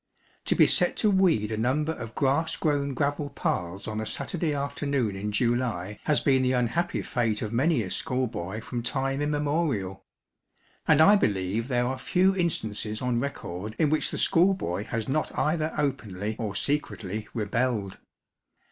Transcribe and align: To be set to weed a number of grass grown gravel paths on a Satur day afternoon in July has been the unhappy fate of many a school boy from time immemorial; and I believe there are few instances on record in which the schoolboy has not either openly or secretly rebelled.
To 0.45 0.55
be 0.55 0.65
set 0.65 0.95
to 0.97 1.11
weed 1.11 1.51
a 1.51 1.57
number 1.57 1.91
of 1.91 2.15
grass 2.15 2.55
grown 2.55 2.95
gravel 2.95 3.29
paths 3.29 3.87
on 3.87 4.01
a 4.01 4.05
Satur 4.07 4.39
day 4.39 4.51
afternoon 4.55 5.15
in 5.15 5.31
July 5.31 5.99
has 6.05 6.19
been 6.19 6.41
the 6.41 6.53
unhappy 6.53 7.03
fate 7.03 7.43
of 7.43 7.53
many 7.53 7.83
a 7.83 7.91
school 7.91 8.25
boy 8.25 8.61
from 8.61 8.81
time 8.81 9.21
immemorial; 9.21 10.03
and 10.87 11.01
I 11.01 11.15
believe 11.17 11.67
there 11.67 11.85
are 11.85 11.99
few 11.99 12.35
instances 12.35 12.99
on 12.99 13.19
record 13.19 13.75
in 13.77 13.91
which 13.91 14.09
the 14.09 14.17
schoolboy 14.17 14.85
has 14.85 15.07
not 15.07 15.37
either 15.37 15.71
openly 15.77 16.35
or 16.39 16.55
secretly 16.55 17.27
rebelled. 17.35 17.99